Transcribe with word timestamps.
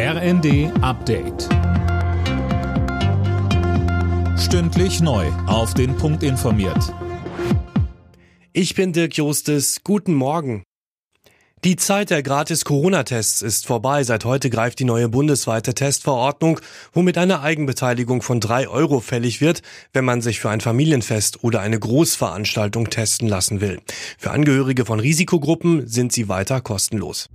RND 0.00 0.70
Update. 0.80 1.48
Stündlich 4.38 5.00
neu. 5.00 5.26
Auf 5.48 5.74
den 5.74 5.96
Punkt 5.96 6.22
informiert. 6.22 6.94
Ich 8.52 8.76
bin 8.76 8.92
Dirk 8.92 9.16
Jostes. 9.16 9.80
Guten 9.82 10.14
Morgen. 10.14 10.62
Die 11.64 11.74
Zeit 11.74 12.10
der 12.10 12.22
gratis 12.22 12.64
Corona-Tests 12.64 13.42
ist 13.42 13.66
vorbei. 13.66 14.04
Seit 14.04 14.24
heute 14.24 14.50
greift 14.50 14.78
die 14.78 14.84
neue 14.84 15.08
bundesweite 15.08 15.74
Testverordnung, 15.74 16.60
womit 16.92 17.18
eine 17.18 17.40
Eigenbeteiligung 17.40 18.22
von 18.22 18.38
drei 18.38 18.68
Euro 18.68 19.00
fällig 19.00 19.40
wird, 19.40 19.62
wenn 19.92 20.04
man 20.04 20.22
sich 20.22 20.38
für 20.38 20.50
ein 20.50 20.60
Familienfest 20.60 21.42
oder 21.42 21.60
eine 21.60 21.80
Großveranstaltung 21.80 22.90
testen 22.90 23.26
lassen 23.26 23.60
will. 23.60 23.80
Für 24.16 24.30
Angehörige 24.30 24.84
von 24.84 25.00
Risikogruppen 25.00 25.88
sind 25.88 26.12
sie 26.12 26.28
weiter 26.28 26.60
kostenlos. 26.60 27.28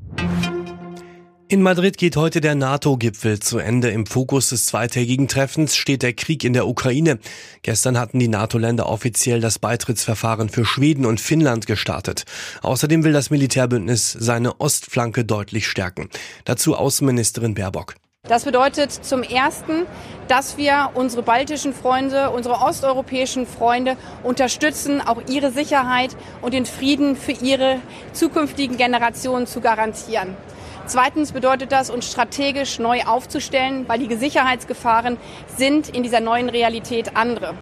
In 1.49 1.61
Madrid 1.61 1.97
geht 1.97 2.15
heute 2.15 2.41
der 2.41 2.55
NATO-Gipfel 2.55 3.39
zu 3.39 3.59
Ende. 3.59 3.89
Im 3.89 4.05
Fokus 4.05 4.49
des 4.49 4.65
zweitägigen 4.65 5.27
Treffens 5.27 5.75
steht 5.75 6.01
der 6.01 6.13
Krieg 6.13 6.43
in 6.43 6.53
der 6.53 6.67
Ukraine. 6.67 7.19
Gestern 7.61 7.99
hatten 7.99 8.17
die 8.17 8.29
NATO-Länder 8.29 8.87
offiziell 8.87 9.41
das 9.41 9.59
Beitrittsverfahren 9.59 10.49
für 10.49 10.65
Schweden 10.65 11.05
und 11.05 11.21
Finnland 11.21 11.67
gestartet. 11.67 12.23
Außerdem 12.61 13.03
will 13.03 13.11
das 13.11 13.29
Militärbündnis 13.29 14.11
seine 14.11 14.59
Ostflanke 14.61 15.25
deutlich 15.25 15.67
stärken. 15.67 16.09
Dazu 16.45 16.75
Außenministerin 16.75 17.53
Baerbock. 17.53 17.95
Das 18.25 18.45
bedeutet 18.45 18.91
zum 18.91 19.21
Ersten, 19.21 19.85
dass 20.29 20.55
wir 20.55 20.91
unsere 20.93 21.23
baltischen 21.23 21.73
Freunde, 21.73 22.29
unsere 22.29 22.55
osteuropäischen 22.61 23.45
Freunde 23.45 23.97
unterstützen, 24.23 25.01
auch 25.01 25.21
ihre 25.29 25.51
Sicherheit 25.51 26.15
und 26.41 26.53
den 26.53 26.65
Frieden 26.65 27.17
für 27.17 27.33
ihre 27.33 27.79
zukünftigen 28.13 28.77
Generationen 28.77 29.45
zu 29.45 29.59
garantieren. 29.59 30.37
Zweitens 30.85 31.31
bedeutet 31.31 31.71
das, 31.71 31.89
uns 31.89 32.11
strategisch 32.11 32.77
neu 32.77 33.03
aufzustellen, 33.03 33.85
weil 33.87 34.05
die 34.05 34.15
Sicherheitsgefahren 34.15 35.17
sind 35.55 35.89
in 35.89 36.03
dieser 36.03 36.19
neuen 36.19 36.49
Realität 36.49 37.15
andere. 37.15 37.55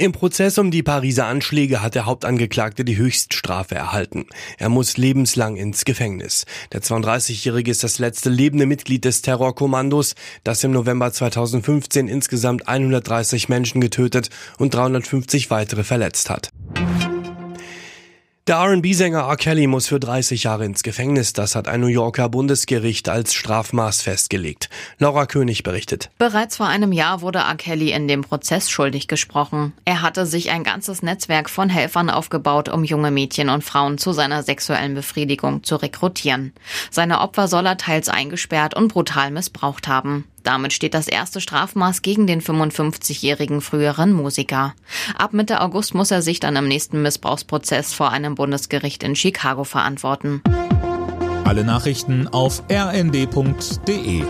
Im 0.00 0.12
Prozess 0.12 0.56
um 0.56 0.70
die 0.70 0.82
Pariser 0.82 1.26
Anschläge 1.26 1.82
hat 1.82 1.94
der 1.94 2.06
Hauptangeklagte 2.06 2.86
die 2.86 2.96
Höchststrafe 2.96 3.74
erhalten. 3.74 4.24
Er 4.56 4.70
muss 4.70 4.96
lebenslang 4.96 5.56
ins 5.56 5.84
Gefängnis. 5.84 6.46
Der 6.72 6.80
32-Jährige 6.80 7.70
ist 7.70 7.84
das 7.84 7.98
letzte 7.98 8.30
lebende 8.30 8.64
Mitglied 8.64 9.04
des 9.04 9.20
Terrorkommandos, 9.20 10.14
das 10.42 10.64
im 10.64 10.70
November 10.70 11.12
2015 11.12 12.08
insgesamt 12.08 12.66
130 12.66 13.50
Menschen 13.50 13.82
getötet 13.82 14.30
und 14.56 14.72
350 14.72 15.50
weitere 15.50 15.84
verletzt 15.84 16.30
hat. 16.30 16.50
Der 18.46 18.56
R&B-Sänger 18.56 19.28
R. 19.28 19.36
Kelly 19.36 19.66
muss 19.66 19.86
für 19.86 20.00
30 20.00 20.44
Jahre 20.44 20.64
ins 20.64 20.82
Gefängnis. 20.82 21.34
Das 21.34 21.54
hat 21.54 21.68
ein 21.68 21.80
New 21.80 21.88
Yorker 21.88 22.30
Bundesgericht 22.30 23.10
als 23.10 23.34
Strafmaß 23.34 24.00
festgelegt. 24.00 24.70
Laura 24.98 25.26
König 25.26 25.62
berichtet. 25.62 26.10
Bereits 26.16 26.56
vor 26.56 26.66
einem 26.66 26.90
Jahr 26.90 27.20
wurde 27.20 27.40
R. 27.40 27.54
Kelly 27.56 27.92
in 27.92 28.08
dem 28.08 28.22
Prozess 28.22 28.70
schuldig 28.70 29.08
gesprochen. 29.08 29.74
Er 29.84 30.00
hatte 30.00 30.24
sich 30.24 30.50
ein 30.50 30.64
ganzes 30.64 31.02
Netzwerk 31.02 31.50
von 31.50 31.68
Helfern 31.68 32.08
aufgebaut, 32.08 32.70
um 32.70 32.82
junge 32.82 33.10
Mädchen 33.10 33.50
und 33.50 33.62
Frauen 33.62 33.98
zu 33.98 34.12
seiner 34.12 34.42
sexuellen 34.42 34.94
Befriedigung 34.94 35.62
zu 35.62 35.76
rekrutieren. 35.76 36.54
Seine 36.90 37.20
Opfer 37.20 37.46
soll 37.46 37.66
er 37.66 37.76
teils 37.76 38.08
eingesperrt 38.08 38.74
und 38.74 38.88
brutal 38.88 39.30
missbraucht 39.30 39.86
haben. 39.86 40.24
Damit 40.42 40.72
steht 40.72 40.94
das 40.94 41.08
erste 41.08 41.40
Strafmaß 41.40 42.02
gegen 42.02 42.26
den 42.26 42.40
55-jährigen 42.40 43.60
früheren 43.60 44.12
Musiker. 44.12 44.74
Ab 45.16 45.32
Mitte 45.32 45.60
August 45.60 45.94
muss 45.94 46.10
er 46.10 46.22
sich 46.22 46.40
dann 46.40 46.56
im 46.56 46.68
nächsten 46.68 47.02
Missbrauchsprozess 47.02 47.92
vor 47.92 48.10
einem 48.10 48.34
Bundesgericht 48.34 49.02
in 49.02 49.16
Chicago 49.16 49.64
verantworten. 49.64 50.42
Alle 51.44 51.64
Nachrichten 51.64 52.28
auf 52.28 52.62
rnd.de 52.70 54.24